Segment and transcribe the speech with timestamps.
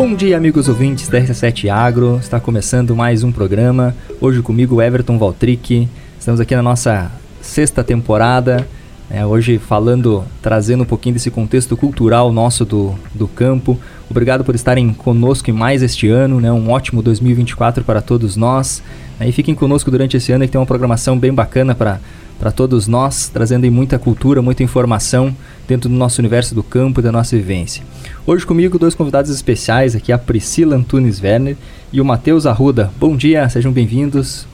[0.00, 2.16] Bom dia, amigos ouvintes da RC7 Agro.
[2.18, 3.94] Está começando mais um programa.
[4.18, 5.86] Hoje comigo, Everton Valtric.
[6.18, 7.12] Estamos aqui na nossa
[7.42, 8.66] sexta temporada.
[9.10, 13.78] É, hoje falando, trazendo um pouquinho desse contexto cultural nosso do, do campo.
[14.08, 16.50] Obrigado por estarem conosco em mais este ano, né?
[16.50, 18.82] Um ótimo 2024 para todos nós.
[19.20, 23.28] E fiquem conosco durante esse ano que tem uma programação bem bacana para todos nós,
[23.28, 25.36] trazendo muita cultura, muita informação
[25.68, 27.82] dentro do nosso universo do campo e da nossa vivência.
[28.26, 31.56] Hoje comigo dois convidados especiais aqui, a Priscila Antunes Werner
[31.90, 32.92] e o Matheus Arruda.
[33.00, 34.46] Bom dia, sejam bem-vindos.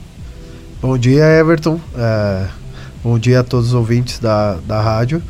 [0.81, 1.77] Bom dia, Everton.
[1.93, 2.47] É,
[3.03, 5.21] bom dia a todos os ouvintes da, da rádio.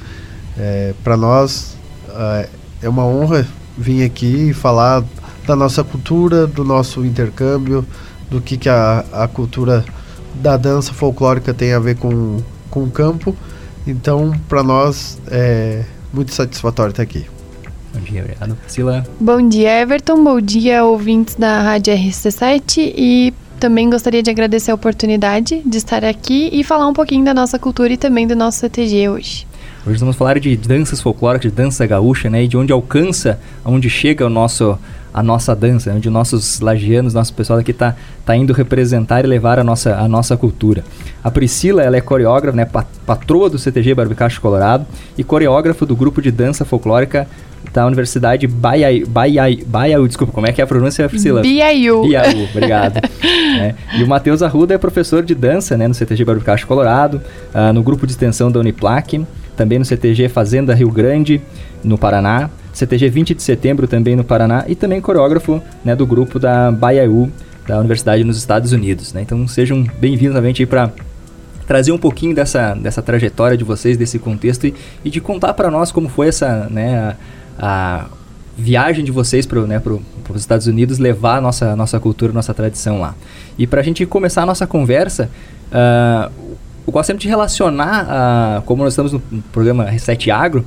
[0.55, 1.75] É, para nós
[2.09, 2.49] é,
[2.83, 3.45] é uma honra
[3.75, 5.03] vir aqui e falar
[5.47, 7.83] da nossa cultura, do nosso intercâmbio,
[8.29, 9.83] do que, que a, a cultura
[10.35, 12.37] da dança folclórica tem a ver com,
[12.69, 13.35] com o campo.
[13.87, 17.25] Então, para nós é muito satisfatório estar aqui.
[17.97, 18.55] Bom dia, obrigado.
[18.55, 19.03] Priscila.
[19.19, 20.23] Bom dia, Everton.
[20.23, 22.93] Bom dia, ouvintes da Rádio RC7.
[22.95, 27.33] E também gostaria de agradecer a oportunidade de estar aqui e falar um pouquinho da
[27.33, 29.47] nossa cultura e também do nosso CTG hoje.
[29.87, 32.43] Hoje vamos falar de danças folclóricas, de dança gaúcha, né?
[32.43, 34.77] E de onde alcança, onde chega o nosso
[35.13, 39.57] a nossa dança, onde nossos lagianos, nosso pessoal aqui está tá indo representar e levar
[39.57, 40.83] a nossa, a nossa cultura.
[41.23, 42.67] A Priscila, ela é coreógrafa, né,
[43.05, 44.85] patroa do CTG Barbicacho Colorado
[45.17, 47.25] e coreógrafa do grupo de dança folclórica
[47.73, 49.07] da Universidade Baiaú,
[49.65, 51.41] Baiaú, desculpa, como é que é a pronúncia, Priscila?
[51.41, 52.03] Biaiu.
[52.03, 52.97] Biaiu, obrigado.
[53.59, 53.73] é.
[53.97, 57.21] E o Matheus Arruda é professor de dança, né, no CTG Barbicacho Colorado,
[57.55, 59.25] uh, no grupo de extensão da Uniplac,
[59.57, 61.41] também no CTG Fazenda Rio Grande,
[61.83, 66.39] no Paraná, CTG 20 de setembro também no Paraná e também coreógrafo né, do grupo
[66.39, 67.29] da Baiaú,
[67.67, 69.11] da Universidade nos Estados Unidos.
[69.11, 69.23] Né?
[69.23, 70.91] Então sejam bem-vindos novamente para
[71.65, 75.69] trazer um pouquinho dessa, dessa trajetória de vocês, desse contexto e, e de contar para
[75.69, 77.15] nós como foi essa né,
[77.59, 78.05] a, a
[78.57, 79.81] viagem de vocês para né,
[80.29, 83.15] os Estados Unidos, levar a nossa, nossa cultura, nossa tradição lá.
[83.57, 85.29] E para a gente começar a nossa conversa,
[85.71, 86.31] uh,
[86.87, 89.19] eu gosto sempre de relacionar, uh, como nós estamos no
[89.51, 90.63] programa Reset Agro,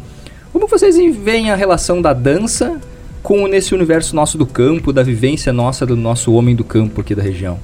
[0.53, 2.79] como vocês veem a relação da dança
[3.23, 7.15] com nesse universo nosso do campo, da vivência nossa do nosso homem do campo aqui
[7.15, 7.59] da região?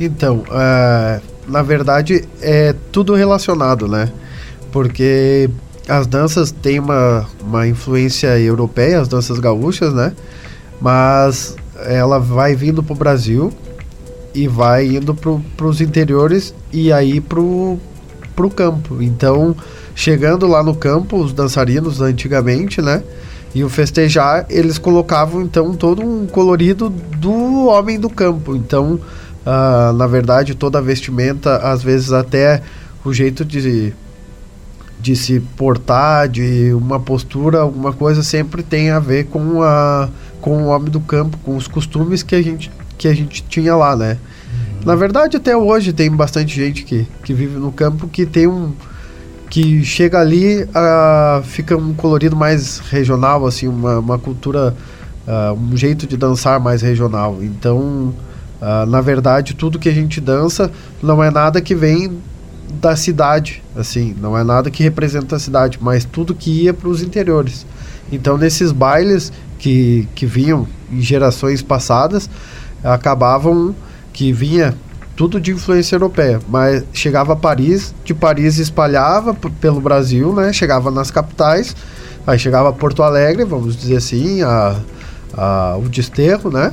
[0.00, 4.10] Então, uh, na verdade é tudo relacionado, né?
[4.72, 5.50] Porque
[5.86, 10.14] as danças têm uma, uma influência europeia, as danças gaúchas, né?
[10.80, 13.52] Mas ela vai vindo para o Brasil
[14.34, 17.78] e vai indo para os interiores e aí para o
[18.54, 19.00] campo.
[19.00, 19.54] Então,
[19.94, 23.02] chegando lá no campo, os dançarinos antigamente, né?
[23.54, 28.56] E o festejar, eles colocavam então todo um colorido do homem do campo.
[28.56, 28.98] Então,
[29.46, 32.62] uh, na verdade, toda a vestimenta, às vezes até
[33.04, 33.92] o jeito de,
[35.00, 40.08] de se portar, de uma postura, alguma coisa, sempre tem a ver com, a,
[40.40, 43.74] com o homem do campo, com os costumes que a gente, que a gente tinha
[43.74, 44.16] lá, né?
[44.16, 44.86] Uhum.
[44.86, 48.72] Na verdade, até hoje tem bastante gente que, que vive no campo que tem um
[49.54, 54.74] que chega ali, uh, fica um colorido mais regional, assim, uma, uma cultura,
[55.28, 57.38] uh, um jeito de dançar mais regional.
[57.40, 58.12] Então,
[58.60, 62.18] uh, na verdade, tudo que a gente dança não é nada que vem
[62.80, 66.88] da cidade, assim, não é nada que representa a cidade, mas tudo que ia para
[66.88, 67.64] os interiores.
[68.10, 72.28] Então, nesses bailes que, que vinham em gerações passadas,
[72.84, 73.74] acabavam
[74.12, 74.74] que vinha
[75.16, 80.52] tudo de influência europeia, mas chegava a Paris, de Paris espalhava pelo Brasil, né?
[80.52, 81.74] Chegava nas capitais,
[82.26, 84.76] aí chegava a Porto Alegre, vamos dizer assim, a,
[85.36, 86.72] a o Desterro, né?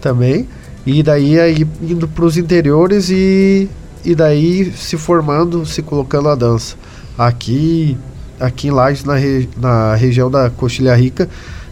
[0.00, 0.48] Também,
[0.84, 3.68] e daí aí indo para os interiores e,
[4.04, 6.76] e daí se formando, se colocando a dança.
[7.16, 7.96] Aqui,
[8.40, 11.28] aqui em Lages, na, re, na região da Coxilha Rica,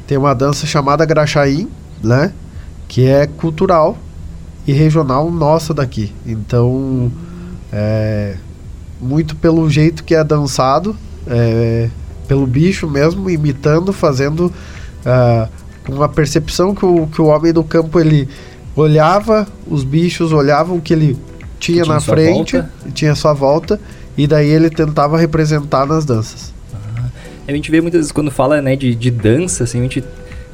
[0.06, 1.68] tem uma dança chamada Graxaim,
[2.02, 2.32] né?
[2.88, 3.96] Que é cultural,
[4.68, 6.12] e regional nossa daqui.
[6.26, 7.10] Então,
[7.72, 8.36] é,
[9.00, 10.94] muito pelo jeito que é dançado,
[11.26, 11.88] é,
[12.28, 14.52] pelo bicho mesmo, imitando, fazendo
[15.06, 15.48] uh,
[15.86, 18.28] com a percepção que o, que o homem do campo ele
[18.76, 21.16] olhava os bichos, olhavam o que ele
[21.58, 22.72] tinha, tinha na frente, volta.
[22.92, 23.80] tinha sua volta,
[24.18, 26.52] e daí ele tentava representar nas danças.
[26.74, 27.06] Ah,
[27.48, 30.04] a gente vê muitas vezes quando fala né, de, de dança, assim, a gente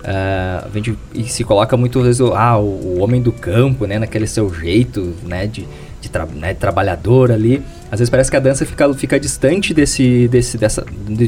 [0.05, 1.99] Uh, a gente se coloca muito
[2.35, 5.67] ah, o, homem do campo, né, naquele seu jeito, né, de,
[5.99, 7.63] de tra né, trabalhador ali.
[7.91, 10.85] Às vezes parece que a dança fica, fica distante desse, desse, dessa,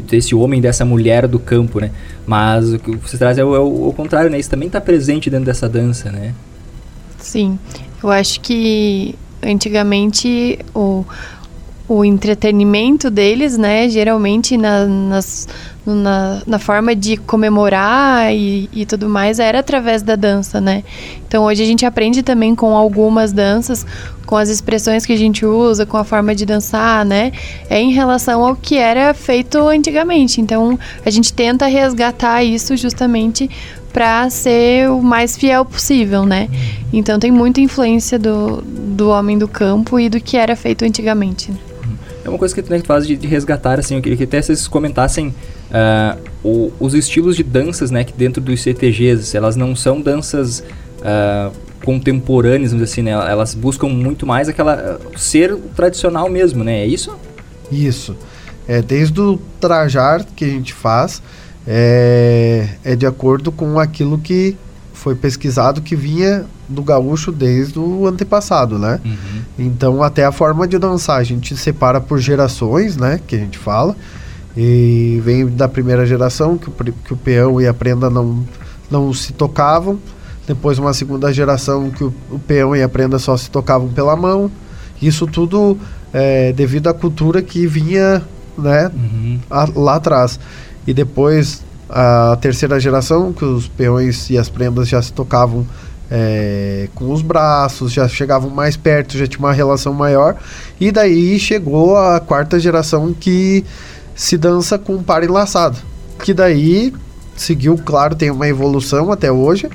[0.07, 1.91] desse homem, dessa mulher do campo, né?
[2.27, 4.39] Mas o que você traz é o, é o contrário, né?
[4.39, 6.35] Isso também está presente dentro dessa dança, né?
[7.17, 7.59] Sim,
[8.03, 11.05] eu acho que antigamente o,
[11.89, 15.49] o entretenimento deles, né, geralmente na, nas
[15.95, 20.83] na, na forma de comemorar e, e tudo mais, era através da dança, né?
[21.27, 23.87] Então hoje a gente aprende também com algumas danças,
[24.27, 27.33] com as expressões que a gente usa, com a forma de dançar, né?
[27.71, 30.41] É em relação ao que era feito antigamente.
[30.41, 33.49] Então a gente tenta resgatar isso justamente
[33.93, 36.51] para ser o mais fiel possível, né?
[36.93, 41.51] Então tem muita influência do, do homem do campo e do que era feito antigamente.
[42.23, 44.43] É uma coisa que tu né, faz de, de, resgatar, assim, eu queria que até
[44.43, 45.33] vocês comentassem
[45.71, 50.61] uh, o, os estilos de danças, né, que dentro dos CTGs, elas não são danças
[51.01, 51.53] uh,
[51.85, 56.81] contemporâneas, vamos dizer assim, né, elas buscam muito mais aquela uh, ser tradicional mesmo, né,
[56.81, 57.17] é isso?
[57.71, 58.17] Isso,
[58.69, 61.23] é desde o trajar que a gente faz,
[61.67, 64.57] é, é de acordo com aquilo que
[64.93, 69.01] foi pesquisado que vinha do gaúcho desde o antepassado, né?
[69.05, 69.43] Uhum.
[69.59, 73.21] Então até a forma de dançar a gente separa por gerações, né?
[73.27, 73.97] Que a gente fala
[74.57, 78.45] e vem da primeira geração que o, que o peão e a prenda não
[78.91, 79.99] não se tocavam,
[80.47, 84.15] depois uma segunda geração que o, o peão e a prenda só se tocavam pela
[84.15, 84.49] mão.
[85.03, 85.77] Isso tudo
[86.13, 88.23] é, devido à cultura que vinha,
[88.57, 88.91] né?
[88.95, 89.41] Uhum.
[89.51, 90.39] A, lá atrás
[90.87, 95.67] e depois a terceira geração, que os peões e as prendas já se tocavam
[96.11, 100.37] é, com os braços, já chegavam mais perto, já tinha uma relação maior.
[100.81, 103.65] E daí chegou a quarta geração que
[104.17, 105.79] se dança com par enlaçado.
[106.25, 106.93] Que daí
[107.37, 109.69] seguiu, claro, tem uma evolução até hoje,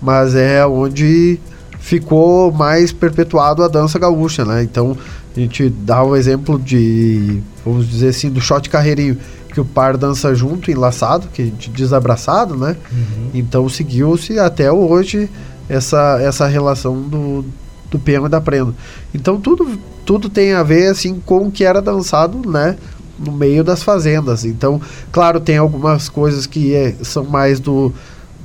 [0.00, 1.40] mas é onde
[1.80, 4.62] ficou mais perpetuado a dança gaúcha, né?
[4.62, 4.96] Então
[5.34, 9.16] a gente dá o exemplo de, vamos dizer assim, do shot carreirinho
[9.52, 12.76] que o par dança junto, enlaçado, que desabraçado, né?
[12.92, 13.30] Uhum.
[13.32, 15.30] Então seguiu-se até hoje
[15.66, 17.44] essa, essa relação do,
[17.90, 18.74] do peão e da prenda.
[19.14, 22.76] Então tudo, tudo tem a ver assim com o que era dançado, né?
[23.18, 24.44] No meio das fazendas.
[24.44, 24.80] Então,
[25.10, 27.92] claro, tem algumas coisas que é, são mais do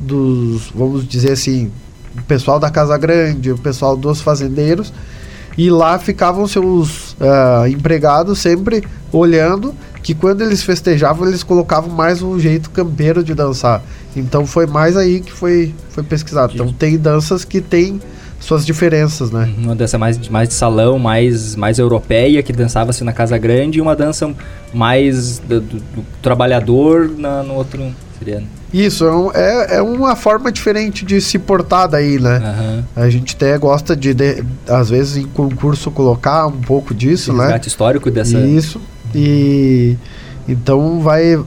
[0.02, 1.72] dos, vamos dizer assim,
[2.18, 4.92] o pessoal da Casa Grande, o pessoal dos fazendeiros.
[5.58, 12.22] E lá ficavam seus uh, empregados sempre olhando que quando eles festejavam, eles colocavam mais
[12.22, 13.84] um jeito campeiro de dançar.
[14.16, 16.54] Então foi mais aí que foi, foi pesquisado.
[16.54, 18.02] Então tem danças que tem
[18.42, 19.50] suas diferenças, né?
[19.58, 23.78] Uhum, uma dança mais, mais de salão, mais, mais europeia, que dançava-se na Casa Grande,
[23.78, 24.34] e uma dança
[24.74, 27.94] mais do, do, do trabalhador na, no outro.
[28.20, 28.44] Seria...
[28.74, 32.40] Isso, é, é, é uma forma diferente de se portar daí, né?
[32.40, 33.04] Uhum.
[33.04, 37.40] A gente até gosta de, de, às vezes, em concurso, colocar um pouco disso, Esse
[37.40, 37.62] né?
[37.66, 38.40] histórico dessa...
[38.40, 38.82] Isso.
[39.14, 39.98] E
[40.48, 41.38] então vai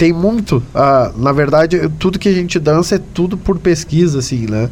[0.00, 4.46] tem muito, uh, na verdade, tudo que a gente dança é tudo por pesquisa assim,
[4.48, 4.70] né?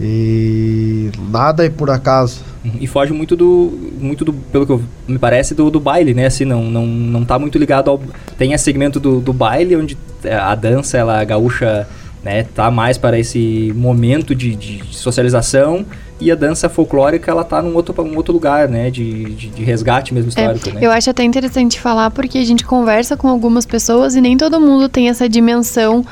[0.00, 2.42] E nada é por acaso.
[2.64, 2.72] Uhum.
[2.80, 6.26] E foge muito do muito do pelo que eu, me parece do, do baile, né?
[6.26, 8.00] Assim, não não não tá muito ligado ao
[8.36, 11.86] tem esse segmento do, do baile onde é, a dança ela a gaúcha
[12.24, 15.84] né, tá mais para esse momento de, de, socialização
[16.18, 19.62] e a dança folclórica ela tá num outro, um outro lugar, né, de, de, de
[19.62, 20.80] resgate mesmo é, histórico, é, né?
[20.82, 24.58] Eu acho até interessante falar porque a gente conversa com algumas pessoas e nem todo
[24.58, 26.02] mundo tem essa dimensão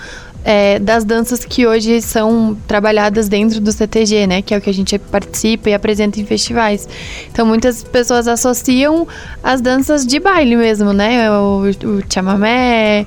[0.44, 4.42] é, das danças que hoje são trabalhadas dentro do CTG, né?
[4.42, 6.88] Que é o que a gente participa e apresenta em festivais.
[7.30, 9.06] Então, muitas pessoas associam
[9.42, 11.30] as danças de baile mesmo, né?
[11.30, 13.06] O, o chamamé,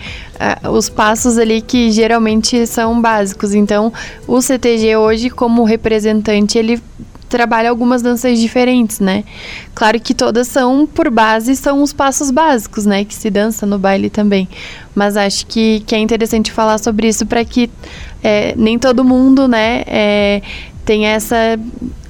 [0.72, 3.54] os passos ali que geralmente são básicos.
[3.54, 3.92] Então,
[4.28, 6.82] o CTG hoje, como representante, ele
[7.36, 9.26] trabalha algumas danças diferentes, né?
[9.74, 13.04] Claro que todas são, por base, são os passos básicos, né?
[13.04, 14.48] Que se dança no baile também.
[14.96, 17.70] Mas acho que, que é interessante falar sobre isso para que
[18.24, 20.42] é, nem todo mundo, né, é,
[20.86, 21.60] tenha essa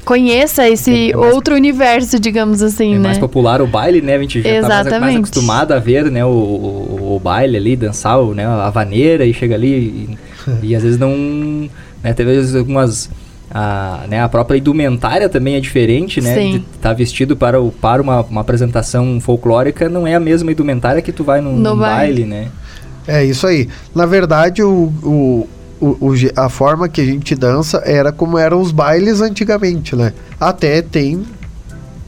[0.06, 3.08] conheça esse é mais, outro universo, digamos assim, é né?
[3.08, 4.16] mais popular o baile, né?
[4.16, 4.84] A gente já Exatamente.
[4.84, 8.70] tá mais, mais acostumado a ver, né, o, o, o, baile ali, dançar, né, a
[8.70, 10.18] vaneira e chega ali e,
[10.62, 11.68] e às vezes não,
[12.04, 13.10] né, teve algumas
[13.58, 16.36] a, né, a própria indumentária também é diferente, né?
[16.36, 16.52] Sim.
[16.52, 20.52] De estar tá vestido para, o, para uma, uma apresentação folclórica não é a mesma
[20.52, 22.26] indumentária que tu vai num, no num baile.
[22.26, 22.48] baile, né?
[23.08, 23.70] É isso aí.
[23.96, 25.48] Na verdade, o, o,
[25.80, 30.12] o, a forma que a gente dança era como eram os bailes antigamente, né?
[30.38, 31.24] Até tem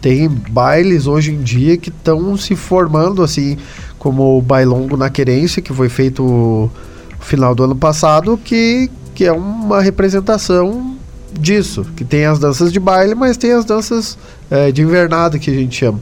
[0.01, 3.58] tem bailes hoje em dia que estão se formando assim,
[3.98, 6.70] como o bailongo na querência que foi feito no
[7.22, 10.97] final do ano passado, que, que é uma representação
[11.39, 14.17] disso, que tem as danças de baile, mas tem as danças
[14.50, 16.00] é, de invernada que a gente chama.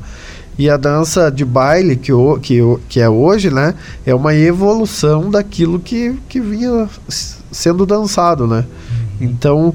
[0.57, 3.73] E a dança de baile, que, o, que, o, que é hoje, né,
[4.05, 6.87] é uma evolução daquilo que, que vinha
[7.51, 8.63] sendo dançado, né?
[9.19, 9.27] Uhum.
[9.27, 9.73] Então,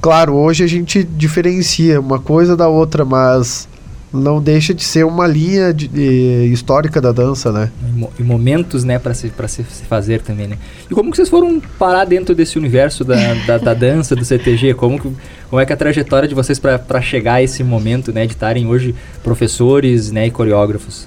[0.00, 3.68] claro, hoje a gente diferencia uma coisa da outra, mas
[4.12, 7.70] não deixa de ser uma linha de, de, histórica da dança, né?
[8.18, 10.56] E, momentos, né, para se, se, se fazer também, né?
[10.90, 14.74] E como que vocês foram parar dentro desse universo da, da, da dança, do CTG?
[14.74, 15.12] Como, que,
[15.50, 18.32] como é que é a trajetória de vocês para chegar a esse momento, né, de
[18.32, 21.06] estarem hoje professores, né, e coreógrafos?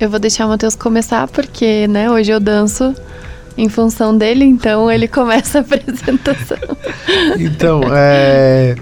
[0.00, 2.94] Eu vou deixar o Matheus começar, porque, né, hoje eu danço
[3.56, 6.58] em função dele, então ele começa a apresentação.
[7.38, 8.74] Então, é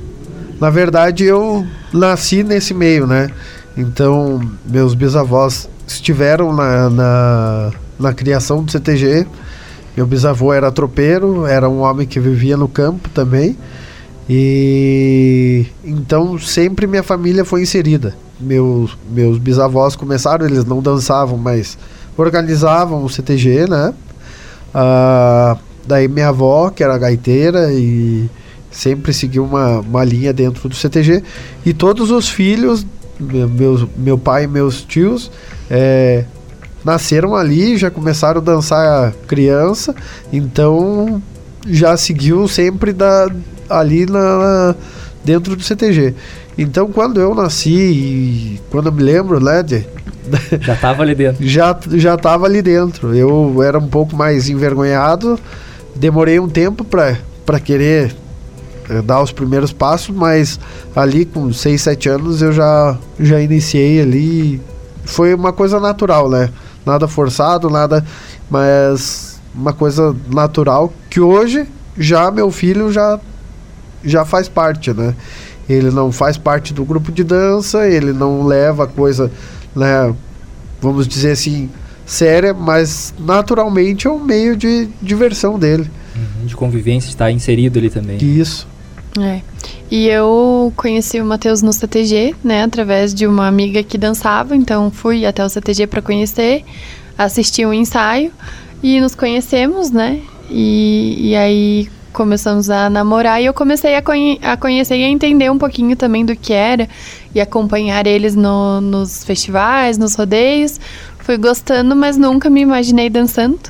[0.63, 3.29] na verdade, eu nasci nesse meio, né?
[3.77, 9.27] Então, meus bisavós estiveram na, na, na criação do CTG.
[9.97, 13.59] Meu bisavô era tropeiro, era um homem que vivia no campo também.
[14.31, 18.15] E então sempre minha família foi inserida.
[18.39, 21.77] Meus, meus bisavós começaram, eles não dançavam, mas
[22.17, 23.93] organizavam o CTG, né?
[24.73, 28.31] Ah, daí minha avó, que era gaiteira, e
[28.73, 31.23] sempre seguiu uma, uma linha dentro do CTG.
[31.65, 32.85] E todos os filhos,
[33.21, 35.31] meus, meu pai e meus tios,
[35.71, 36.25] é,
[36.85, 39.95] nasceram ali, já começaram a dançar criança,
[40.33, 41.23] então
[41.69, 43.29] já seguiu sempre da,
[43.69, 44.75] ali na,
[45.25, 46.15] dentro do CTG.
[46.59, 49.87] Então quando eu nasci, quando eu me lembro, né, de,
[50.61, 51.47] já estava ali dentro.
[51.47, 53.15] Já já estava ali dentro.
[53.15, 55.39] Eu era um pouco mais envergonhado,
[55.95, 58.15] demorei um tempo para querer
[59.05, 60.59] dar os primeiros passos, mas
[60.95, 64.61] ali com 6, 7 anos eu já, já iniciei ali.
[65.05, 66.51] Foi uma coisa natural, né?
[66.85, 68.05] Nada forçado, nada,
[68.51, 73.21] mas uma coisa natural que hoje já meu filho já
[74.05, 75.15] já faz parte, né?
[75.69, 79.31] Ele não faz parte do grupo de dança, ele não leva coisa,
[79.77, 80.13] né,
[80.81, 81.71] vamos dizer assim,
[82.05, 85.89] séria, mas naturalmente é um meio de diversão dele.
[86.17, 88.19] Uhum, de convivência, está inserido ali também.
[88.19, 88.67] Isso.
[89.21, 89.41] É.
[89.91, 94.91] E eu conheci o Matheus no CTG, né, através de uma amiga que dançava, então
[94.91, 96.65] fui até o CTG para conhecer,
[97.17, 98.33] assisti um ensaio
[98.83, 100.21] e nos conhecemos, né?
[100.51, 105.09] E, e aí começamos a namorar e eu comecei a, conhe a conhecer e a
[105.09, 106.89] entender um pouquinho também do que era
[107.35, 110.79] e acompanhar eles no, nos festivais, nos rodeios.
[111.19, 113.61] Fui gostando, mas nunca me imaginei dançando.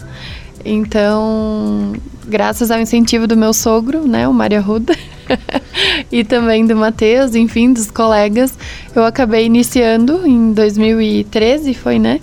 [0.64, 1.92] Então,
[2.26, 4.96] graças ao incentivo do meu sogro, né, o Maria Ruda,
[6.10, 8.56] e também do Matheus, enfim, dos colegas,
[8.94, 12.20] eu acabei iniciando em 2013, foi, né?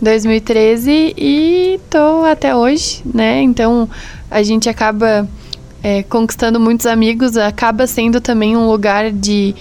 [0.00, 3.40] 2013 e tô até hoje, né?
[3.42, 3.88] Então
[4.30, 5.28] a gente acaba
[5.82, 9.54] é, conquistando muitos amigos, acaba sendo também um lugar de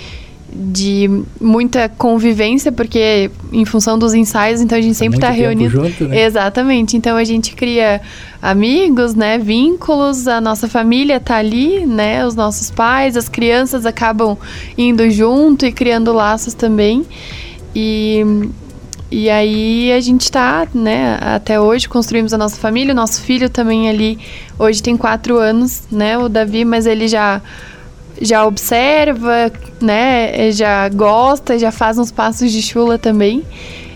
[0.54, 5.70] de muita convivência, porque em função dos ensaios, então a gente sempre está reunido.
[5.70, 6.24] Junto, né?
[6.24, 6.98] Exatamente.
[6.98, 8.02] Então a gente cria
[8.42, 14.36] amigos, né, vínculos, a nossa família está ali, né, os nossos pais, as crianças acabam
[14.78, 17.06] indo junto e criando laços também.
[17.76, 18.50] E
[19.12, 23.50] e aí a gente está, né, até hoje construímos a nossa família, o nosso filho
[23.50, 24.18] também ali,
[24.58, 27.42] hoje tem quatro anos, né, o Davi, mas ele já
[28.20, 29.52] já observa,
[29.82, 30.52] né?
[30.52, 33.44] Já gosta, já faz uns passos de chula também.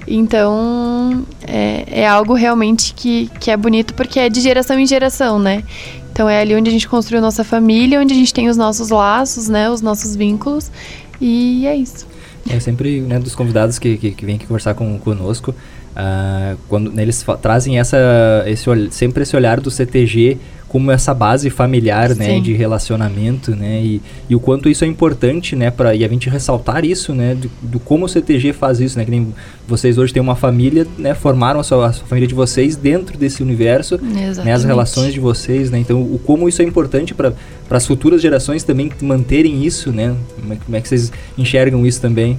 [0.07, 5.39] Então é, é algo realmente que, que é bonito porque é de geração em geração,
[5.39, 5.63] né?
[6.11, 8.89] Então é ali onde a gente construiu nossa família, onde a gente tem os nossos
[8.89, 9.69] laços, né?
[9.69, 10.71] Os nossos vínculos.
[11.19, 12.07] E é isso.
[12.49, 16.91] É sempre, né, dos convidados que, que, que vêm aqui conversar com, conosco, uh, quando
[16.91, 17.97] né, eles trazem essa,
[18.45, 22.31] esse, sempre esse olhar do CTG como essa base familiar, né, Sim.
[22.33, 26.07] né, de relacionamento, né, e, e, o quanto isso é importante, né, para e a
[26.07, 29.33] gente ressaltar isso, né, do, do, como o CTG faz isso, né, que nem
[29.67, 33.17] vocês hoje têm uma família, né, formaram a sua, a sua família de vocês dentro
[33.17, 37.33] desse universo, né, as relações de vocês, né, então o como isso é importante para
[37.67, 41.85] para as futuras gerações também manterem isso, né, como é, como é que vocês enxergam
[41.85, 42.37] isso também?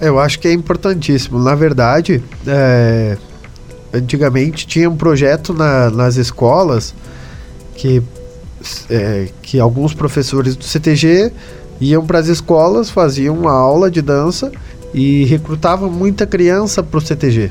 [0.00, 1.38] Eu acho que é importantíssimo.
[1.38, 3.18] Na verdade, é,
[3.92, 6.94] antigamente tinha um projeto na, nas escolas
[7.80, 8.02] que,
[8.90, 11.32] é, que alguns professores do CTG
[11.80, 14.52] iam para as escolas, faziam uma aula de dança
[14.92, 17.50] e recrutavam muita criança para o CTG.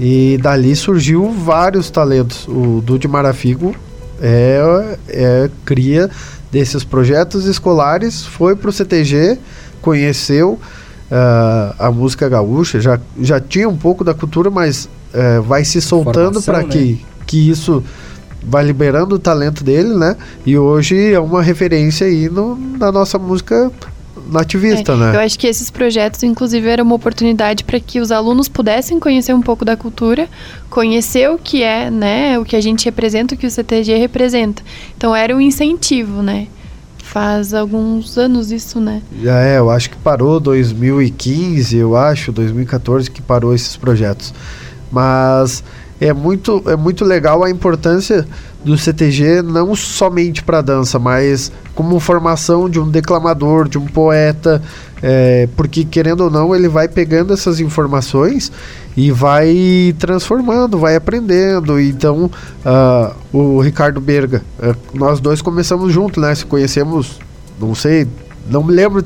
[0.00, 2.48] E dali surgiu vários talentos.
[2.48, 3.76] O Dude Marafigo
[4.20, 6.10] é, é cria
[6.50, 9.38] desses projetos escolares, foi para o CTG,
[9.80, 10.58] conheceu
[11.10, 15.80] uh, a música gaúcha, já, já tinha um pouco da cultura, mas uh, vai se
[15.80, 16.68] soltando para né?
[16.68, 17.84] que, que isso
[18.44, 20.16] vai liberando o talento dele, né?
[20.44, 23.70] E hoje é uma referência aí no, na nossa música
[24.30, 25.16] nativista, é, né?
[25.16, 29.34] Eu acho que esses projetos, inclusive, eram uma oportunidade para que os alunos pudessem conhecer
[29.34, 30.28] um pouco da cultura,
[30.70, 32.38] conhecer o que é, né?
[32.38, 34.62] O que a gente representa, o que o CTG representa.
[34.96, 36.48] Então era um incentivo, né?
[37.12, 39.02] faz alguns anos isso, né?
[39.22, 44.32] Já é, eu acho que parou 2015, eu acho, 2014 que parou esses projetos.
[44.90, 45.62] Mas
[46.00, 48.26] é muito, é muito legal a importância
[48.64, 54.62] do CTG não somente para dança, mas como formação de um declamador, de um poeta,
[55.02, 58.52] é, porque querendo ou não ele vai pegando essas informações
[58.96, 61.80] e vai transformando, vai aprendendo.
[61.80, 62.30] Então
[62.64, 66.34] uh, o Ricardo Berga, uh, nós dois começamos juntos, né?
[66.34, 67.18] Se conhecemos,
[67.60, 68.06] não sei,
[68.48, 69.04] não me lembro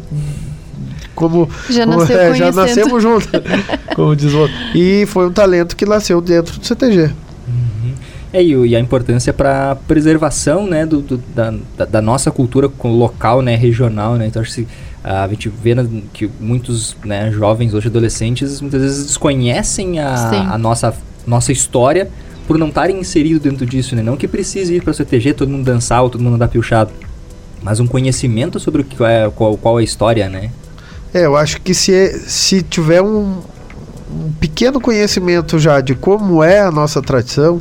[1.16, 3.28] como já, como, é, já nascemos juntos,
[3.96, 4.56] como diz o outro.
[4.74, 7.10] E foi um talento que nasceu dentro do CTG.
[8.32, 11.54] É, e, a importância para preservação né, do, do da,
[11.86, 14.16] da, nossa cultura local, né, regional.
[14.16, 14.26] Né?
[14.26, 14.68] Então, acho que
[15.02, 15.74] a gente vê
[16.12, 20.94] que muitos né, jovens, hoje adolescentes, muitas vezes desconhecem a, a nossa,
[21.26, 22.10] nossa história
[22.46, 23.96] por não estarem inseridos dentro disso.
[23.96, 24.02] Né?
[24.02, 26.92] Não que precise ir para o CTG, todo mundo dançar ou todo mundo andar piochado,
[27.62, 30.50] mas um conhecimento sobre o que é, qual, qual é a história, né?
[31.16, 33.38] É, eu acho que se, se tiver um,
[34.12, 37.58] um pequeno conhecimento já de como é a nossa tradição,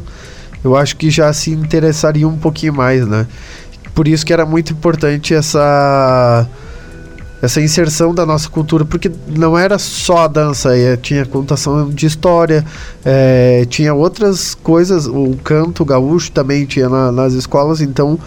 [0.61, 3.25] eu acho que já se interessaria um pouquinho mais, né?
[3.93, 6.45] Por isso que era muito importante essa
[7.41, 12.05] essa inserção da nossa cultura, porque não era só a dança, é, tinha contação de
[12.05, 12.65] história,
[13.05, 18.19] é, tinha outras coisas, o canto gaúcho também tinha na, nas escolas, então,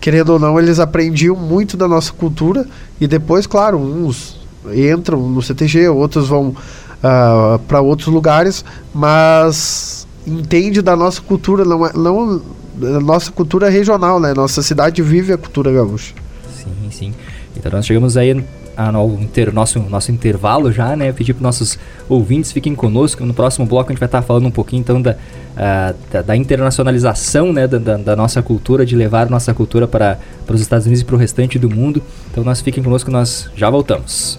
[0.00, 2.66] querendo ou não, eles aprendiam muito da nossa cultura
[3.00, 4.33] e depois, claro, uns
[4.72, 6.56] entram no CTG, outros vão uh,
[7.02, 12.40] ah, para outros lugares, mas entende da nossa cultura, não, é, não
[12.74, 14.32] da nossa cultura regional, né?
[14.34, 16.14] Nossa cidade vive a cultura gaúcha.
[16.56, 17.14] Sim, sim.
[17.56, 18.44] Então nós chegamos aí
[18.76, 21.10] ao inter, nosso, nosso intervalo já, né?
[21.10, 21.78] Eu pedi para nossos
[22.08, 23.24] ouvintes fiquem conosco.
[23.24, 26.36] No próximo bloco a gente vai estar falando um pouquinho então da, uh, da, da,
[26.36, 27.68] internacionalização né?
[27.68, 31.04] Da, da, da, nossa cultura, de levar nossa cultura para, para os Estados Unidos e
[31.04, 32.02] para o restante do mundo.
[32.30, 34.38] Então nós fiquem conosco, nós já voltamos.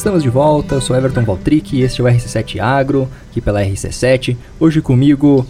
[0.00, 3.62] Estamos de volta, eu sou Everton Valtric e este é o RC7 Agro, aqui pela
[3.62, 4.34] RC7.
[4.58, 5.46] Hoje comigo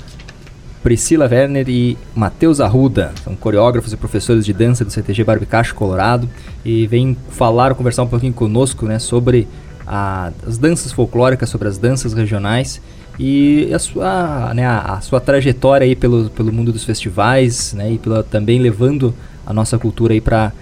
[0.82, 6.28] Priscila Werner e Matheus Arruda, são coreógrafos e professores de dança do CTG Barbicacho Colorado
[6.64, 9.46] e vêm falar, conversar um pouquinho conosco né, sobre
[9.86, 12.82] a, as danças folclóricas, sobre as danças regionais
[13.20, 17.92] e a sua, né, a, a, sua trajetória aí pelo, pelo mundo dos festivais né,
[17.92, 19.14] e pela, também levando
[19.46, 20.52] a nossa cultura aí para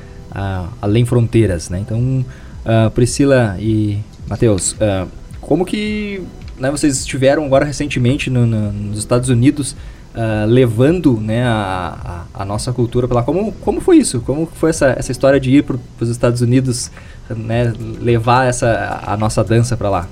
[0.82, 1.70] além fronteiras.
[1.70, 1.80] Né?
[1.80, 2.22] Então,
[2.68, 5.08] Uh, Priscila e Matheus, uh,
[5.40, 6.20] como que
[6.58, 9.72] né, vocês estiveram agora recentemente no, no, nos Estados Unidos
[10.14, 13.22] uh, levando né, a, a, a, nossa cultura para lá?
[13.22, 14.20] Como, como foi isso?
[14.20, 16.90] Como foi essa, essa história de ir para os Estados Unidos
[17.30, 20.08] né, levar essa, a nossa dança para lá?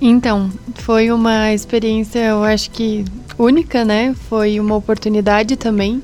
[0.00, 3.04] Então, foi uma experiência, eu acho que
[3.36, 4.14] única, né?
[4.28, 6.02] Foi uma oportunidade também.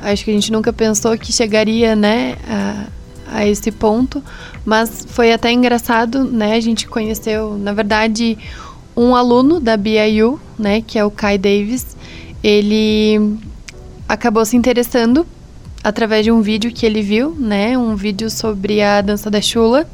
[0.00, 2.86] Acho que a gente nunca pensou que chegaria, né, a,
[3.30, 4.22] a esse ponto,
[4.64, 6.54] mas foi até engraçado, né?
[6.54, 8.36] A gente conheceu, na verdade,
[8.96, 11.96] um aluno da BIU, né, que é o Kai Davis.
[12.42, 13.36] Ele
[14.08, 15.26] acabou se interessando
[15.82, 19.88] através de um vídeo que ele viu, né, um vídeo sobre a dança da chula.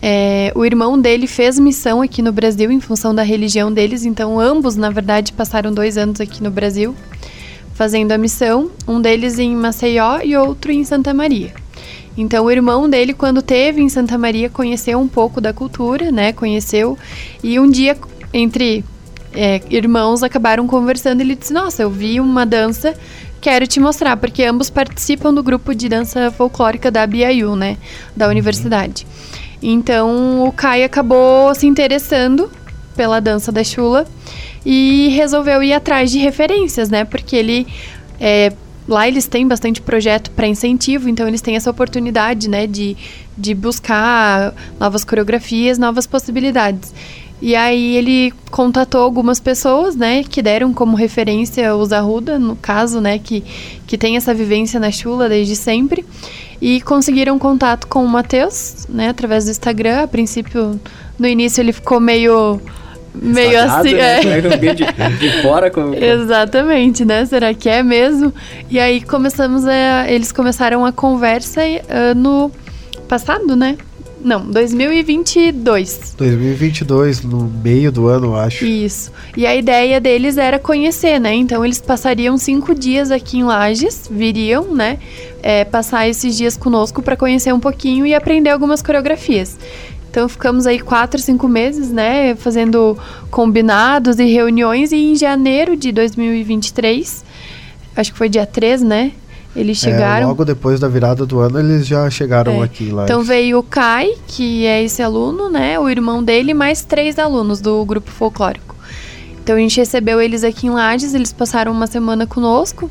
[0.00, 4.38] É, o irmão dele fez missão aqui no Brasil em função da religião deles, então
[4.38, 6.94] ambos, na verdade, passaram dois anos aqui no Brasil
[7.74, 11.52] fazendo a missão, um deles em Maceió e outro em Santa Maria.
[12.16, 16.32] Então, o irmão dele, quando teve em Santa Maria, conheceu um pouco da cultura, né?
[16.32, 16.96] Conheceu.
[17.42, 17.96] E um dia,
[18.32, 18.84] entre
[19.32, 21.20] é, irmãos, acabaram conversando.
[21.20, 22.94] Ele disse: Nossa, eu vi uma dança,
[23.40, 27.76] quero te mostrar, porque ambos participam do grupo de dança folclórica da BIU, né?
[28.16, 29.06] Da universidade.
[29.60, 32.50] Então, o Kai acabou se interessando
[32.94, 34.06] pela dança da chula
[34.64, 37.04] e resolveu ir atrás de referências, né?
[37.04, 37.66] Porque ele
[38.20, 38.52] é,
[38.86, 42.96] Lá eles têm bastante projeto para incentivo, então eles têm essa oportunidade, né, de,
[43.36, 46.92] de buscar novas coreografias, novas possibilidades.
[47.40, 53.00] E aí ele contatou algumas pessoas, né, que deram como referência o Arruda, no caso,
[53.00, 53.42] né, que,
[53.86, 56.04] que tem essa vivência na chula desde sempre.
[56.60, 60.04] E conseguiram contato com o Matheus, né, através do Instagram.
[60.04, 60.80] A princípio,
[61.18, 62.60] no início ele ficou meio
[63.14, 64.20] meio assim, né?
[64.20, 64.40] é.
[64.74, 65.70] de, de fora.
[65.70, 67.24] Com, Exatamente, né?
[67.24, 68.32] Será que é mesmo?
[68.70, 72.50] E aí começamos a, eles começaram a conversa ano
[73.08, 73.76] passado, né?
[74.24, 76.14] Não, 2022.
[76.16, 78.64] 2022, no meio do ano, eu acho.
[78.64, 79.12] Isso.
[79.36, 81.34] E a ideia deles era conhecer, né?
[81.34, 84.98] Então eles passariam cinco dias aqui em Lages, viriam, né?
[85.42, 89.58] É, passar esses dias conosco para conhecer um pouquinho e aprender algumas coreografias.
[90.14, 92.96] Então ficamos aí quatro, cinco meses, né, fazendo
[93.32, 97.24] combinados e reuniões e em janeiro de 2023,
[97.96, 99.10] acho que foi dia 3, né,
[99.56, 100.26] Eles chegaram.
[100.26, 102.64] É, logo depois da virada do ano, eles já chegaram É.
[102.64, 103.02] aqui lá.
[103.04, 105.78] Então veio o Kai, que é esse aluno, né?
[105.80, 108.76] O irmão dele, mais três alunos do grupo folclórico.
[109.42, 112.88] Então a gente recebeu eles aqui em Lages, eles passaram uma semana conosco.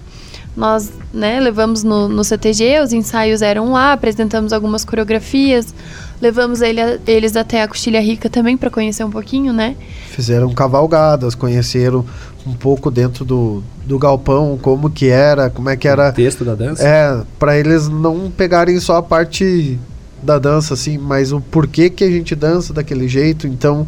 [0.56, 5.74] Nós, né, levamos no, no CTG, os ensaios eram lá, apresentamos algumas coreografias,
[6.22, 9.76] levamos ele, eles até a Coxilha Rica também para conhecer um pouquinho, né?
[10.10, 12.06] Fizeram cavalgadas, conheceram
[12.46, 16.10] um pouco dentro do, do galpão, como que era, como é que era.
[16.10, 16.88] O texto da dança.
[16.88, 19.80] É, para eles não pegarem só a parte
[20.22, 23.48] da dança, assim, mas o porquê que a gente dança daquele jeito.
[23.48, 23.88] Então,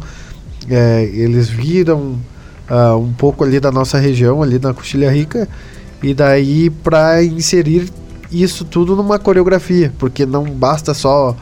[0.68, 2.16] é, eles viram
[2.68, 5.48] ah, um pouco ali da nossa região, ali na Coxilha Rica,
[6.02, 7.88] e daí para inserir
[8.30, 11.36] isso tudo numa coreografia, porque não basta só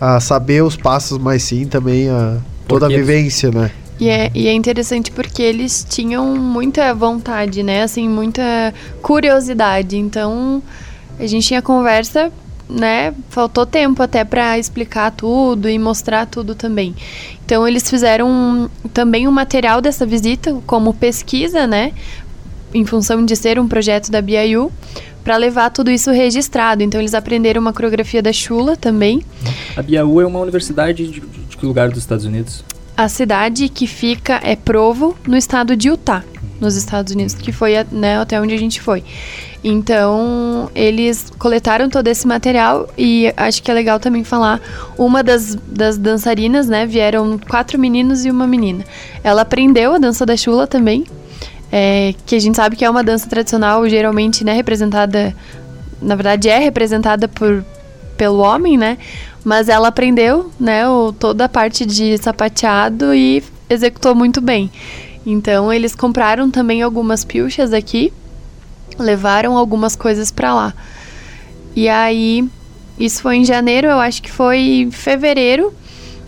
[0.00, 3.70] ah, saber os passos, mas sim também a, toda a vivência, né?
[4.00, 7.82] E é, e é interessante porque eles tinham muita vontade, né?
[7.82, 9.96] Assim, muita curiosidade.
[9.96, 10.62] Então,
[11.18, 12.30] a gente tinha conversa,
[12.68, 13.12] né?
[13.28, 16.94] Faltou tempo até para explicar tudo e mostrar tudo também.
[17.44, 21.92] Então, eles fizeram um- também um material dessa visita como pesquisa, né?
[22.72, 24.70] Em função de ser um projeto da BIU,
[25.28, 26.82] para levar tudo isso registrado.
[26.82, 29.20] Então, eles aprenderam uma coreografia da Chula também.
[29.76, 32.64] A Biaú é uma universidade de, de- que lugar dos Estados Unidos?
[32.96, 36.24] A cidade que fica é Provo, no estado de Utah,
[36.58, 39.04] nos Estados Unidos, que foi né, até onde a gente foi.
[39.62, 44.62] Então, eles coletaram todo esse material e acho que é legal também falar,
[44.96, 48.82] uma das, das dançarinas, né, vieram quatro meninos e uma menina.
[49.22, 51.04] Ela aprendeu a dança da chula também,
[51.70, 55.34] é, que a gente sabe que é uma dança tradicional, geralmente, né, representada,
[56.00, 57.64] na verdade é representada por,
[58.16, 58.98] pelo homem, né,
[59.44, 64.70] mas ela aprendeu, né, o, toda a parte de sapateado e executou muito bem.
[65.26, 68.12] Então, eles compraram também algumas pilchas aqui,
[68.98, 70.74] levaram algumas coisas pra lá.
[71.76, 72.48] E aí,
[72.98, 75.72] isso foi em janeiro, eu acho que foi em fevereiro.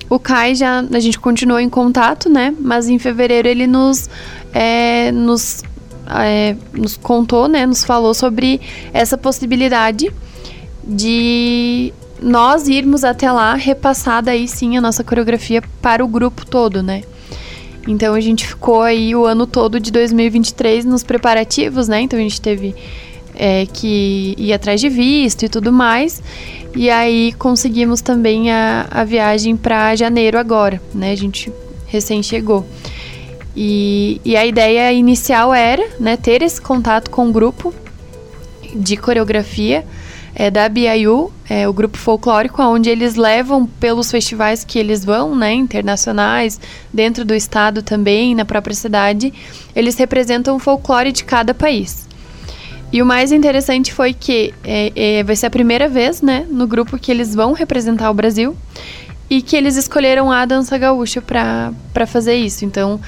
[0.08, 2.54] O Kai já, a gente continuou em contato, né?
[2.60, 4.10] Mas em fevereiro ele nos,
[4.52, 5.62] é, nos,
[6.08, 7.66] é, nos contou, né?
[7.66, 8.60] Nos falou sobre
[8.92, 10.12] essa possibilidade
[10.84, 16.82] de nós irmos até lá, repassar daí sim a nossa coreografia para o grupo todo,
[16.82, 17.02] né?
[17.88, 22.02] Então a gente ficou aí o ano todo de 2023 nos preparativos, né?
[22.02, 22.74] Então a gente teve
[23.34, 26.22] é, que ir atrás de visto e tudo mais.
[26.76, 31.12] E aí conseguimos também a, a viagem para janeiro agora, né?
[31.12, 31.50] A gente
[31.86, 32.66] recém chegou.
[33.56, 37.74] E, e a ideia inicial era né, ter esse contato com o grupo
[38.74, 39.84] de coreografia
[40.34, 45.34] é, da BIU, é, o grupo folclórico, onde eles levam pelos festivais que eles vão,
[45.34, 46.60] né, internacionais,
[46.92, 49.32] dentro do estado também, na própria cidade,
[49.74, 52.08] eles representam o folclore de cada país.
[52.92, 56.66] E o mais interessante foi que é, é, vai ser a primeira vez, né, no
[56.66, 58.56] grupo que eles vão representar o Brasil
[59.28, 62.64] e que eles escolheram a dança gaúcha para fazer isso.
[62.64, 63.00] Então,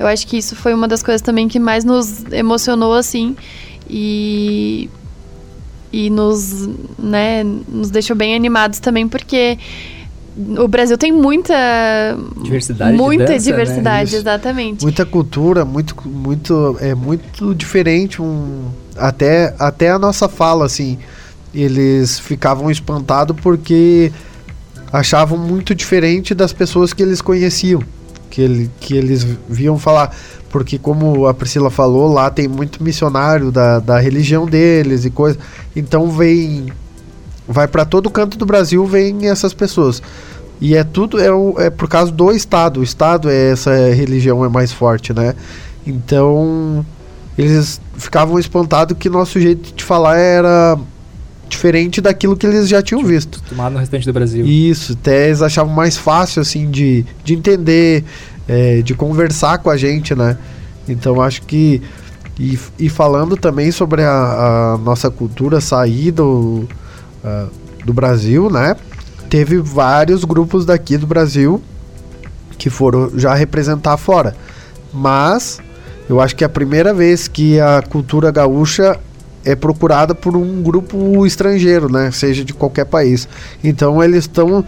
[0.00, 3.36] eu acho que isso foi uma das coisas também que mais nos emocionou, assim,
[3.88, 4.88] e
[5.92, 9.58] e nos, né, nos deixou bem animados também, porque
[10.56, 13.38] o Brasil tem muita Diversidade de muita dança, né?
[13.38, 14.16] diversidade, Isso.
[14.18, 14.82] exatamente.
[14.82, 20.96] Muita cultura, muito, muito, é muito diferente um, até, até a nossa fala, assim,
[21.52, 24.12] eles ficavam espantados porque
[24.92, 27.82] achavam muito diferente das pessoas que eles conheciam,
[28.30, 30.14] que, ele, que eles viam falar,
[30.48, 35.38] porque como a Priscila falou, lá tem muito missionário da, da religião deles e coisa,
[35.74, 36.72] então vem,
[37.46, 40.00] vai para todo canto do Brasil, vem essas pessoas.
[40.60, 42.80] E é tudo é, é por causa do Estado.
[42.80, 45.34] O Estado é essa religião é mais forte, né?
[45.86, 46.84] Então
[47.38, 50.78] eles ficavam espantados que nosso jeito de falar era
[51.50, 53.38] diferente daquilo que eles já tinham visto.
[53.38, 54.46] Acostumado no restante do Brasil.
[54.46, 58.04] Isso, até eles achavam mais fácil assim de, de entender,
[58.48, 60.38] é, de conversar com a gente, né?
[60.88, 61.82] Então acho que
[62.38, 66.66] e, e falando também sobre a, a nossa cultura sair do,
[67.84, 68.76] do Brasil, né?
[69.28, 71.62] Teve vários grupos daqui do Brasil
[72.56, 74.34] que foram já representar fora.
[74.92, 75.60] Mas
[76.08, 78.98] eu acho que é a primeira vez que a cultura gaúcha
[79.44, 82.10] é procurada por um grupo estrangeiro, né?
[82.10, 83.28] Seja de qualquer país.
[83.64, 84.64] Então eles estão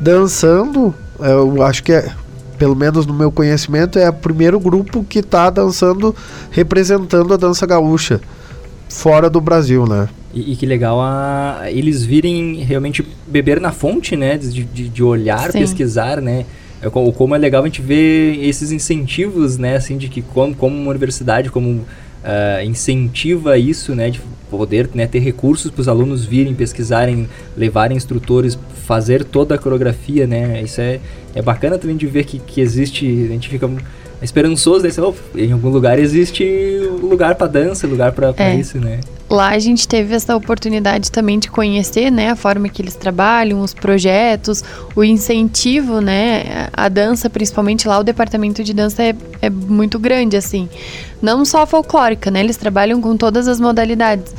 [0.00, 2.10] dançando, eu acho que é,
[2.58, 6.14] pelo menos no meu conhecimento, é o primeiro grupo que está dançando,
[6.50, 8.20] representando a dança gaúcha
[8.88, 10.08] fora do Brasil, né?
[10.34, 14.36] E, e que legal a, eles virem realmente beber na fonte, né?
[14.36, 15.60] De, de, de olhar, Sim.
[15.60, 16.44] pesquisar, né?
[16.80, 19.76] É, co- como é legal a gente ver esses incentivos, né?
[19.76, 21.84] Assim, de que como, como uma universidade, como
[22.22, 27.96] uh, incentiva isso, né, de poder né, ter recursos para os alunos virem, pesquisarem, levarem
[27.96, 30.62] instrutores, fazer toda a coreografia, né?
[30.62, 31.00] Isso é,
[31.34, 33.68] é bacana também de ver que, que existe, a gente fica
[34.22, 34.90] esperançoso, né?
[34.98, 36.44] Oh, em algum lugar existe
[37.02, 38.54] lugar para dança, lugar para é.
[38.54, 39.00] isso, né?
[39.28, 43.60] Lá a gente teve essa oportunidade também de conhecer, né, a forma que eles trabalham,
[43.60, 44.62] os projetos,
[44.94, 50.36] o incentivo, né, a dança, principalmente lá o departamento de dança é, é muito grande,
[50.36, 50.68] assim.
[51.20, 54.32] Não só folclórica, né, eles trabalham com todas as modalidades,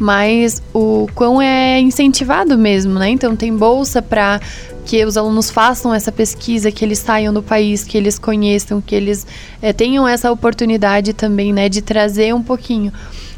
[0.00, 3.10] mas o quão é incentivado mesmo, né?
[3.10, 4.40] Então tem bolsa para
[4.84, 8.94] que os alunos façam essa pesquisa, que eles saiam do país, que eles conheçam, que
[8.94, 9.26] eles
[9.62, 12.92] é, tenham essa oportunidade também, né, de trazer um pouquinho.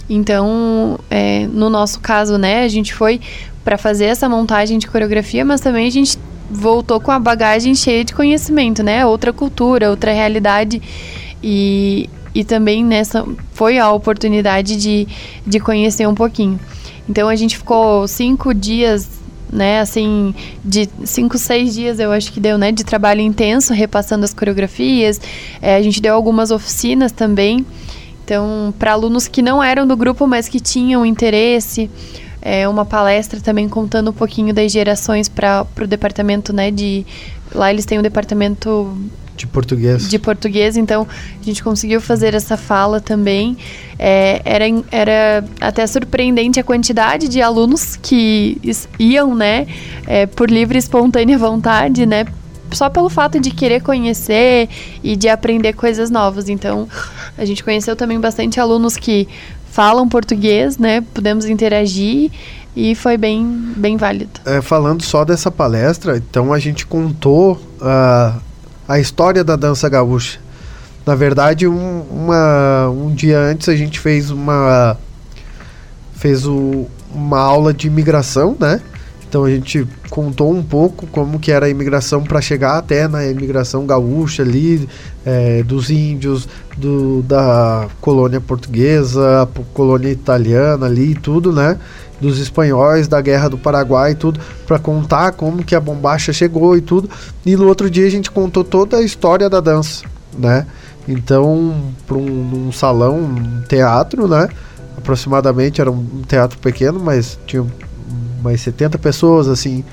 [0.09, 3.21] Então, é, no nosso caso, né, a gente foi
[3.65, 6.17] para fazer essa montagem de coreografia, mas também a gente
[6.51, 9.05] voltou com a bagagem cheia de conhecimento, né?
[9.05, 10.81] Outra cultura, outra realidade.
[11.43, 15.09] E, e também nessa foi a oportunidade de,
[15.45, 16.59] de conhecer um pouquinho.
[17.09, 19.09] Então a gente ficou cinco dias,
[19.53, 24.25] né, assim, de cinco, seis dias eu acho que deu, né, de trabalho intenso, repassando
[24.25, 25.21] as coreografias.
[25.61, 27.65] É, a gente deu algumas oficinas também.
[28.27, 31.89] Então, para alunos que não eram do grupo, mas que tinham interesse,
[32.43, 36.73] é, uma palestra também contando um pouquinho das gerações para o departamento, né?
[36.73, 37.07] De
[37.55, 38.99] lá eles têm um departamento
[39.37, 40.09] de português.
[40.09, 41.07] De português, então
[41.41, 43.57] a gente conseguiu fazer essa fala também.
[43.97, 48.61] É, era, era até surpreendente a quantidade de alunos que
[48.99, 49.69] iam, né,
[50.05, 52.25] é, por livre e espontânea vontade, né,
[52.73, 54.69] só pelo fato de querer conhecer
[55.03, 56.49] e de aprender coisas novas.
[56.49, 56.89] Então,
[57.37, 59.29] a gente conheceu também bastante alunos que
[59.71, 61.03] falam português, né?
[61.13, 62.31] Pudemos interagir
[62.75, 64.41] e foi bem, bem válido.
[64.45, 68.41] É, falando só dessa palestra, então a gente contou uh,
[68.89, 70.39] a história da dança gaúcha.
[71.05, 74.97] Na verdade, um, uma, um dia antes a gente fez uma
[76.15, 78.81] fez o, uma aula de imigração, né?
[79.37, 83.27] Então a gente contou um pouco como que era a imigração para chegar até na
[83.27, 84.89] imigração gaúcha ali,
[85.27, 91.79] é, dos índios, do, da colônia portuguesa, colônia italiana ali e tudo, né?
[92.19, 96.75] Dos espanhóis, da guerra do Paraguai e tudo, para contar como que a bombacha chegou
[96.75, 97.11] e tudo.
[97.45, 100.07] E no outro dia a gente contou toda a história da dança,
[100.39, 100.67] né?
[101.07, 104.49] Então, para um, um salão, um teatro, né?
[104.97, 107.67] Aproximadamente era um teatro pequeno, mas tinha
[108.41, 109.85] umas 70 pessoas, assim,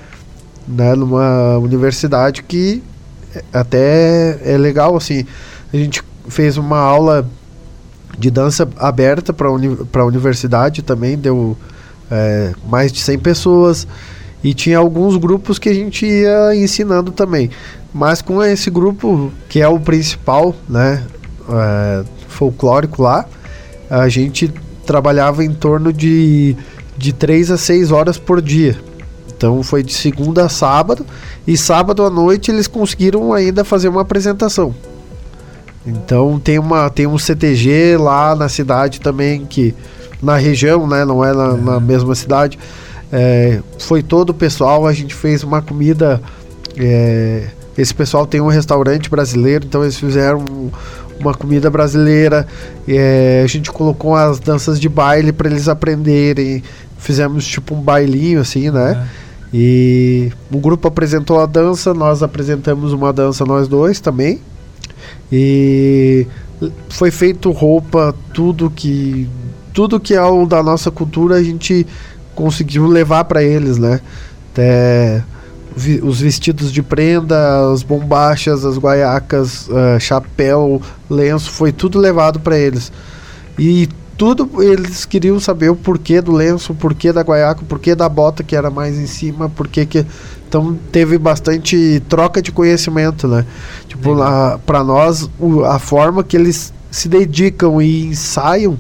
[0.67, 2.83] né, numa universidade que
[3.51, 5.25] até é legal, assim.
[5.73, 7.27] A gente fez uma aula
[8.17, 11.57] de dança aberta para uni a universidade também, deu
[12.11, 13.87] é, mais de 100 pessoas.
[14.43, 17.49] E tinha alguns grupos que a gente ia ensinando também.
[17.93, 21.03] Mas com esse grupo, que é o principal, né,
[21.49, 23.25] é, folclórico lá,
[23.89, 24.53] a gente
[24.85, 26.57] trabalhava em torno de
[26.97, 28.77] de 3 a 6 horas por dia.
[29.35, 31.05] Então foi de segunda a sábado
[31.45, 34.73] e sábado à noite eles conseguiram ainda fazer uma apresentação.
[35.85, 39.75] Então tem uma tem um CTG lá na cidade também que
[40.23, 42.57] na região, né, não é na, na mesma cidade.
[43.11, 46.21] É, foi todo o pessoal, a gente fez uma comida.
[46.77, 50.71] É, esse pessoal tem um restaurante brasileiro, então eles fizeram
[51.19, 52.47] uma comida brasileira.
[52.87, 56.63] É, a gente colocou as danças de baile para eles aprenderem.
[57.03, 59.07] Fizemos tipo um bailinho assim, né?
[59.09, 59.23] É.
[59.53, 64.39] E o grupo apresentou a dança, nós apresentamos uma dança nós dois também.
[65.29, 66.25] E
[66.89, 69.29] foi feito roupa, tudo que
[69.73, 71.85] tudo que é o da nossa cultura a gente
[72.33, 73.99] conseguiu levar para eles, né?
[74.51, 75.23] Até
[75.75, 82.39] vi, os vestidos de prenda, as bombachas, as guaiacas, uh, chapéu, lenço, foi tudo levado
[82.39, 82.91] para eles.
[83.59, 87.95] E tudo eles queriam saber o porquê do lenço, o porquê da guaiaca, o porquê
[87.95, 90.05] da bota que era mais em cima, porquê que
[90.47, 93.45] então teve bastante troca de conhecimento, né?
[93.87, 94.15] Tipo,
[94.65, 98.77] para nós o, a forma que eles se dedicam e ensaiam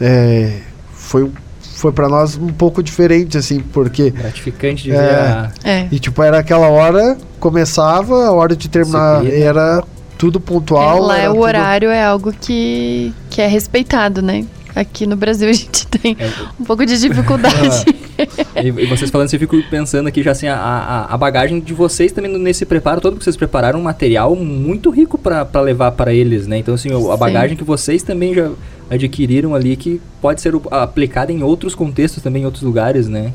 [0.00, 0.60] é,
[0.92, 1.30] foi
[1.74, 4.10] foi para nós um pouco diferente, assim, porque.
[4.10, 5.52] Gratificante de é, ver a...
[5.64, 5.88] é.
[5.90, 9.82] E tipo, era aquela hora, começava, a hora de terminar era
[10.24, 10.96] tudo pontual.
[10.96, 11.42] É, lá é o tudo...
[11.42, 14.46] horário é algo que, que é respeitado, né?
[14.74, 16.30] Aqui no Brasil a gente tem é.
[16.58, 17.84] um pouco de dificuldade.
[18.56, 21.74] e, e, vocês falando, eu fico pensando aqui já assim, a, a, a, bagagem de
[21.74, 26.12] vocês também nesse preparo todo que vocês prepararam um material muito rico para levar para
[26.12, 26.56] eles, né?
[26.56, 27.56] Então assim, a bagagem Sim.
[27.56, 28.50] que vocês também já
[28.90, 33.32] adquiriram ali que pode ser aplicada em outros contextos também, em outros lugares, né?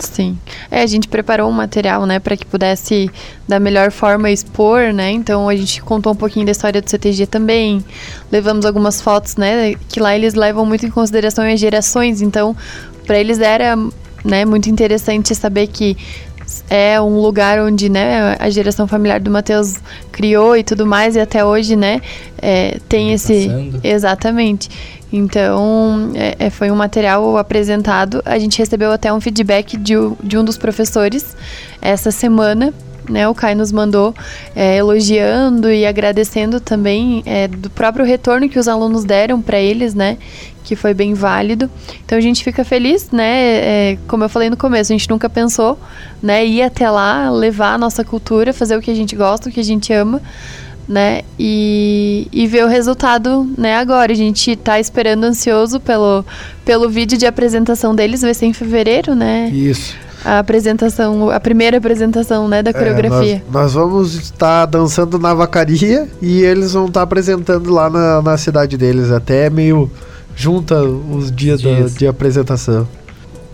[0.00, 0.38] Sim.
[0.70, 3.10] É, a gente preparou um material, né, para que pudesse
[3.46, 5.10] da melhor forma expor, né?
[5.10, 7.84] Então a gente contou um pouquinho da história do CTG também.
[8.30, 12.56] Levamos algumas fotos, né, que lá eles levam muito em consideração as gerações, então
[13.06, 13.76] para eles era,
[14.24, 15.96] né, muito interessante saber que
[16.68, 19.76] é um lugar onde né, a geração familiar do Matheus
[20.10, 22.00] criou e tudo mais, e até hoje, né,
[22.40, 23.46] é, tem esse.
[23.46, 23.80] Passando.
[23.84, 24.68] Exatamente.
[25.12, 28.22] Então, é, é, foi um material apresentado.
[28.24, 31.36] A gente recebeu até um feedback de, de um dos professores
[31.80, 32.72] essa semana.
[33.08, 34.14] Né, o Kai nos mandou
[34.54, 39.94] é, elogiando e agradecendo também é, do próprio retorno que os alunos deram para eles,
[39.94, 40.16] né,
[40.62, 41.68] que foi bem válido.
[42.04, 43.92] Então a gente fica feliz, né?
[43.92, 45.76] É, como eu falei no começo, a gente nunca pensou,
[46.22, 49.52] né, ir até lá, levar a nossa cultura, fazer o que a gente gosta, o
[49.52, 50.22] que a gente ama
[50.90, 51.22] né?
[51.38, 54.10] E, e ver o resultado, né, agora.
[54.10, 56.24] A gente está esperando ansioso pelo,
[56.64, 59.48] pelo vídeo de apresentação deles, vai ser em fevereiro, né?
[59.50, 59.94] Isso.
[60.24, 63.36] A apresentação, a primeira apresentação, né, da coreografia.
[63.36, 68.20] É, nós, nós, vamos estar dançando na vacaria e eles vão estar apresentando lá na,
[68.20, 69.12] na cidade deles.
[69.12, 69.88] Até meio
[70.34, 71.92] junta os dias, dias.
[71.92, 72.86] Da, de apresentação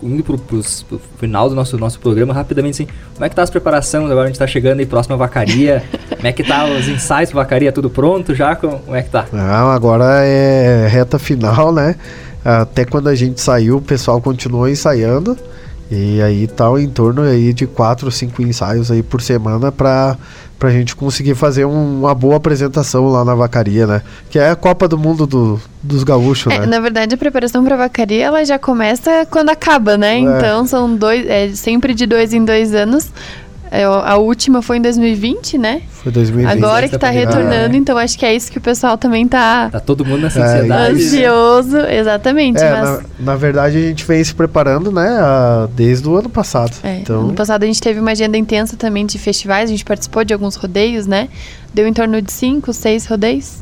[0.01, 3.43] indo pro, pros, pro final do nosso, nosso programa, rapidamente assim, como é que tá
[3.43, 4.05] as preparações?
[4.05, 5.83] Agora a gente tá chegando aí próximo à vacaria.
[6.09, 7.71] como é que tá os ensaios vacaria?
[7.71, 8.55] Tudo pronto já?
[8.55, 9.25] Como é que tá?
[9.31, 11.95] Não, agora é reta final, né?
[12.43, 15.37] Até quando a gente saiu, o pessoal continuou ensaiando.
[15.89, 20.17] E aí tá em torno aí de quatro ou cinco ensaios aí por semana para
[20.57, 24.01] pra gente conseguir fazer um, uma boa apresentação lá na vacaria, né?
[24.29, 26.65] Que é a Copa do Mundo do, dos gaúchos, é, né?
[26.65, 30.15] Na verdade, a preparação pra vacaria, ela já começa quando acaba, né?
[30.15, 30.19] É.
[30.19, 33.11] Então, são dois, é sempre de dois em dois anos.
[33.69, 35.81] É, a última foi em 2020, né?
[35.89, 36.51] Foi 2020.
[36.51, 37.77] Agora que tá retornando, ah, é.
[37.77, 39.69] então acho que é isso que o pessoal também tá...
[39.69, 40.93] Tá todo mundo nessa ansiedade.
[40.93, 42.59] É, ansioso, exatamente.
[42.59, 42.89] É, mas...
[42.89, 45.09] na, na, verdade, a gente vem se preparando, né,
[45.75, 46.75] desde o ano passado.
[46.83, 47.21] É, então...
[47.21, 50.33] Ano passado a gente teve uma agenda intensa também de festivais, a gente participou de
[50.33, 51.27] alguns rodeios, né?
[51.73, 53.57] Deu em torno de cinco, seis rodeios.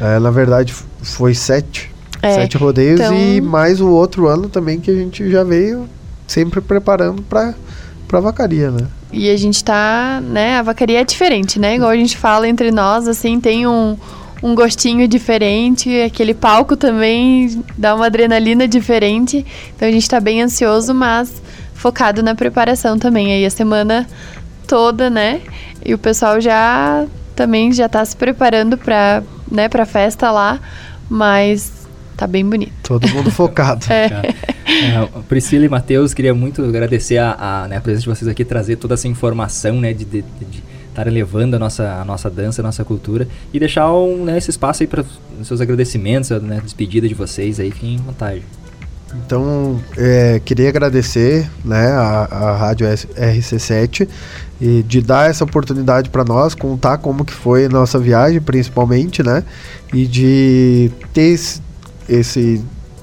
[0.00, 1.90] É, na verdade, foi sete.
[2.20, 3.14] É, sete rodeios então...
[3.14, 5.88] e mais o outro ano também que a gente já veio
[6.26, 7.54] sempre preparando para
[8.08, 8.86] pra vacaria, né?
[9.12, 11.76] E a gente tá, né, a vacaria é diferente, né?
[11.76, 13.96] Igual a gente fala entre nós, assim, tem um,
[14.42, 19.44] um gostinho diferente, aquele palco também dá uma adrenalina diferente.
[19.74, 21.42] Então a gente tá bem ansioso, mas
[21.74, 23.32] focado na preparação também.
[23.32, 24.06] Aí a semana
[24.66, 25.40] toda, né?
[25.84, 30.60] E o pessoal já também já tá se preparando para, né, pra festa lá,
[31.08, 31.77] mas
[32.18, 32.72] Tá bem bonito.
[32.82, 33.86] Todo mundo focado.
[33.88, 34.34] é.
[34.68, 38.44] É, Priscila e Matheus, queria muito agradecer a, a, né, a, presença de vocês aqui,
[38.44, 42.60] trazer toda essa informação, né, de, de, de estar levando a nossa, a nossa dança,
[42.60, 45.04] a nossa cultura e deixar um, né, esse espaço aí para
[45.40, 48.42] os seus agradecimentos, né, despedida de vocês aí, fiquem à vontade.
[49.24, 54.08] Então, é, queria agradecer né, a, a Rádio RC7
[54.60, 59.22] e de dar essa oportunidade para nós, contar como que foi a nossa viagem, principalmente,
[59.22, 59.44] né?
[59.94, 61.38] E de ter
[62.08, 62.62] esse,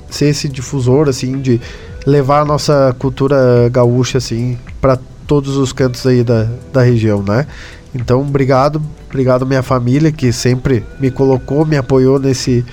[0.09, 1.59] ser esse difusor assim de
[2.05, 7.47] levar a nossa cultura gaúcha assim para todos os cantos aí da, da região, né?
[7.93, 12.65] Então, obrigado, obrigado minha família que sempre me colocou, me apoiou nesse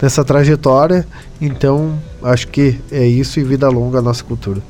[0.00, 1.06] nessa trajetória.
[1.40, 4.62] Então, acho que é isso e vida longa a nossa cultura.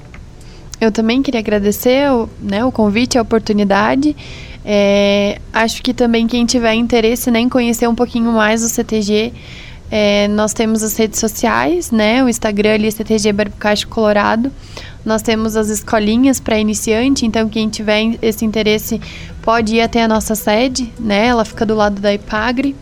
[0.81, 4.17] Eu também queria agradecer o, né, o convite, a oportunidade.
[4.65, 9.33] É, acho que também quem tiver interesse né, em conhecer um pouquinho mais o CTG,
[9.91, 12.23] é, nós temos as redes sociais, né?
[12.23, 14.53] O Instagram ali, CTG Barbucacho Colorado.
[15.05, 19.01] Nós temos as escolinhas para iniciante, então quem tiver esse interesse
[19.41, 21.29] pode ir até a nossa sede, né?
[21.29, 22.77] Ela fica do lado da Ipagre.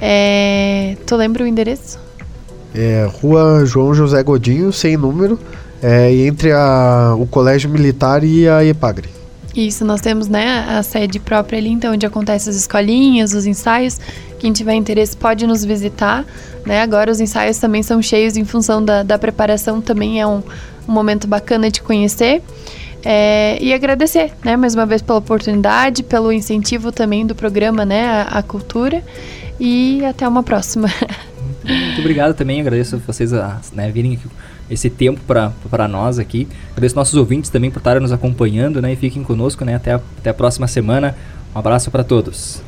[0.00, 1.98] É, tu lembra o endereço?
[2.74, 5.38] É, Rua João José Godinho, sem número,
[5.82, 9.10] é, entre a, o Colégio Militar e a Ipagre.
[9.54, 13.98] Isso, nós temos né, a sede própria ali, então, onde acontecem as escolinhas, os ensaios.
[14.40, 16.24] Quem tiver interesse pode nos visitar.
[16.66, 16.80] Né?
[16.80, 20.42] Agora os ensaios também são cheios em função da, da preparação, também é um,
[20.88, 22.42] um momento bacana de conhecer.
[23.04, 28.06] É, e agradecer, né, mais uma vez pela oportunidade, pelo incentivo também do programa, né,
[28.06, 29.02] a, a cultura.
[29.58, 30.88] E até uma próxima.
[31.62, 34.18] Muito obrigado também, agradeço a vocês a né, virem
[34.70, 36.48] esse tempo para nós aqui.
[36.72, 38.92] Agradeço nossos ouvintes também por estarem nos acompanhando, né?
[38.94, 39.74] E fiquem conosco, né?
[39.74, 41.14] Até a, até a próxima semana.
[41.54, 42.62] Um abraço para todos.